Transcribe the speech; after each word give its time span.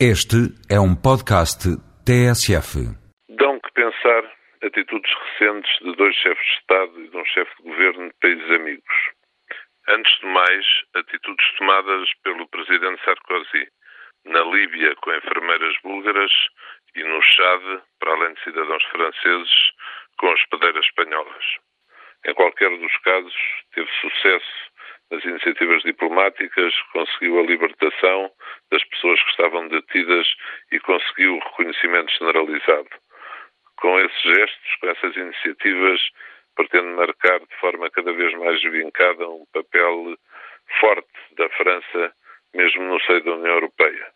Este 0.00 0.50
é 0.68 0.74
um 0.74 0.90
podcast 0.90 1.70
TSF. 2.02 2.82
Dão 3.38 3.60
que 3.60 3.70
pensar 3.78 4.26
atitudes 4.66 5.06
recentes 5.14 5.70
de 5.78 5.94
dois 5.94 6.12
chefes 6.16 6.44
de 6.44 6.54
Estado 6.58 7.00
e 7.00 7.08
de 7.08 7.16
um 7.16 7.24
chefe 7.24 7.54
de 7.58 7.62
governo 7.62 8.08
de 8.08 8.14
países 8.20 8.50
amigos. 8.50 8.94
Antes 9.86 10.18
de 10.18 10.26
mais, 10.26 10.66
atitudes 10.96 11.46
tomadas 11.58 12.08
pelo 12.24 12.48
presidente 12.48 13.04
Sarkozy 13.04 13.68
na 14.24 14.42
Líbia 14.42 14.96
com 14.96 15.14
enfermeiras 15.14 15.76
búlgaras 15.84 16.32
e 16.96 17.04
no 17.04 17.22
Chad, 17.22 17.62
para 18.00 18.14
além 18.14 18.34
de 18.34 18.42
cidadãos 18.42 18.82
franceses, 18.90 19.54
com 20.18 20.26
hospedeiras 20.26 20.84
espanholas. 20.86 21.44
Em 22.26 22.34
qualquer 22.34 22.70
dos 22.78 22.96
casos, 23.04 23.34
teve 23.72 23.88
sucesso 24.00 24.74
nas 25.10 25.24
iniciativas 25.24 25.82
diplomáticas, 25.82 26.74
conseguiu 26.92 27.38
a 27.38 27.42
libertação 27.42 28.30
das 28.70 28.82
pessoas 28.84 29.22
que 29.22 29.30
estavam 29.30 29.68
detidas 29.68 30.26
e 30.72 30.80
conseguiu 30.80 31.36
o 31.36 31.43
reconhecimento 31.56 32.12
generalizado. 32.12 32.88
Com 33.76 33.98
esses 34.00 34.22
gestos, 34.22 34.76
com 34.80 34.88
essas 34.88 35.16
iniciativas, 35.16 36.00
pretende 36.54 36.88
marcar 36.88 37.40
de 37.40 37.56
forma 37.60 37.90
cada 37.90 38.12
vez 38.12 38.32
mais 38.34 38.62
vincada 38.62 39.28
um 39.28 39.44
papel 39.52 40.16
forte 40.80 41.34
da 41.36 41.48
França, 41.50 42.14
mesmo 42.54 42.82
no 42.82 43.00
seio 43.02 43.22
da 43.24 43.32
União 43.32 43.54
Europeia. 43.54 44.06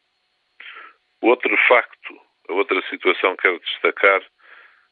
O 1.20 1.28
outro 1.28 1.56
facto, 1.68 2.20
a 2.48 2.52
outra 2.52 2.80
situação 2.88 3.36
que 3.36 3.42
quero 3.42 3.58
destacar, 3.60 4.22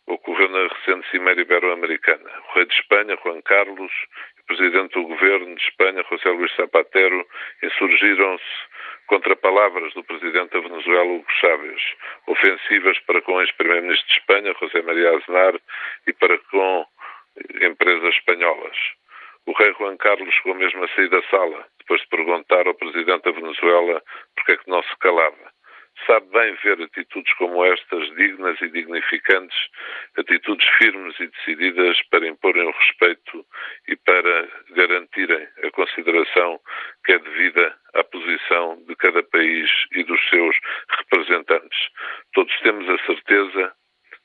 ocorreu 0.06 0.48
na 0.48 0.68
recente 0.68 1.08
Cimeira 1.10 1.40
Ibero-Americana. 1.40 2.30
O 2.48 2.54
rei 2.54 2.66
de 2.66 2.74
Espanha, 2.74 3.18
Juan 3.22 3.40
Carlos, 3.42 3.92
e 4.36 4.40
o 4.40 4.44
presidente 4.44 4.92
do 4.92 5.02
governo 5.02 5.54
de 5.54 5.62
Espanha, 5.62 6.04
José 6.08 6.28
Luís 6.30 6.54
Zapatero, 6.56 7.26
insurgiram-se 7.62 8.44
contra 9.06 9.36
palavras 9.36 9.92
do 9.94 10.04
presidente 10.04 10.52
da 10.52 10.60
Venezuela, 10.60 11.12
Hugo 11.12 11.30
Chávez, 11.40 11.82
ofensivas 12.26 12.98
para 13.00 13.22
com 13.22 13.34
o 13.34 13.40
ex-primeiro-ministro 13.40 14.06
de 14.08 14.14
Espanha, 14.14 14.54
José 14.58 14.82
María 14.82 15.16
Aznar, 15.16 15.54
e 16.06 16.12
para 16.12 16.38
com 16.50 16.86
empresas 17.60 18.14
espanholas. 18.14 18.76
O 19.46 19.52
rei 19.52 19.72
Juan 19.74 19.96
Carlos 19.96 20.34
chegou 20.34 20.54
mesmo 20.54 20.84
a 20.84 20.88
sair 20.88 21.08
da 21.08 21.22
sala, 21.24 21.66
depois 21.78 22.00
de 22.00 22.08
perguntar 22.08 22.66
ao 22.66 22.74
presidente 22.74 23.24
da 23.24 23.30
Venezuela 23.30 24.02
porque 24.34 24.52
é 24.52 24.56
que 24.56 24.68
não 24.70 24.82
se 24.82 24.96
calava 24.98 25.56
sabe 26.04 26.26
bem 26.30 26.54
ver 26.62 26.82
atitudes 26.82 27.32
como 27.34 27.64
estas, 27.64 28.14
dignas 28.16 28.60
e 28.60 28.68
dignificantes, 28.68 29.56
atitudes 30.16 30.66
firmes 30.78 31.18
e 31.20 31.26
decididas 31.28 32.00
para 32.10 32.26
imporem 32.26 32.66
o 32.66 32.72
respeito 32.72 33.46
e 33.88 33.96
para 33.96 34.48
garantirem 34.70 35.48
a 35.64 35.70
consideração 35.70 36.60
que 37.04 37.12
é 37.12 37.18
devida 37.18 37.74
à 37.94 38.04
de 38.84 38.96
cada 38.96 39.22
país 39.22 39.70
e 39.92 40.04
dos 40.04 40.20
seus 40.28 40.56
representantes. 40.98 41.78
Todos 42.32 42.54
temos 42.60 42.88
a 42.88 42.98
certeza 43.06 43.74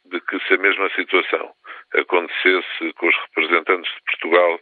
de 0.05 0.19
que 0.21 0.39
se 0.47 0.53
a 0.53 0.57
mesma 0.57 0.89
situação 0.89 1.53
acontecesse 1.93 2.93
com 2.95 3.07
os 3.07 3.15
representantes 3.17 3.91
de 3.93 4.01
Portugal, 4.03 4.59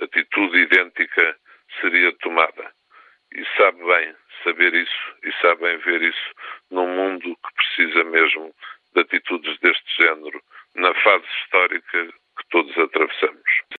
atitude 0.00 0.58
idêntica 0.58 1.36
seria 1.80 2.12
tomada. 2.18 2.72
E 3.34 3.44
sabe 3.56 3.84
bem 3.84 4.14
saber 4.42 4.74
isso 4.74 5.14
e 5.22 5.32
sabem 5.40 5.76
ver 5.78 6.02
isso 6.02 6.34
num 6.70 6.88
mundo 6.88 7.36
que 7.36 7.54
precisa 7.54 8.04
mesmo 8.04 8.54
de 8.94 9.00
atitudes 9.00 9.58
deste 9.60 9.96
género 9.96 10.40
na 10.76 10.94
fase 10.94 11.26
histórica. 11.42 12.08